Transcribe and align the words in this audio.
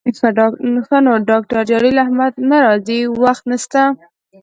ښه 0.87 0.97
نو 1.05 1.13
ډاکتر 1.29 1.57
جلیل 1.69 1.97
احمد 2.05 2.33
نه 2.49 2.57
راځي، 2.65 2.99
وخت 3.23 3.43
نسته 3.51 3.81